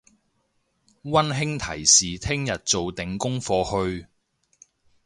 [1.03, 3.63] 溫馨提示聽日做定功課
[3.99, 4.07] 去！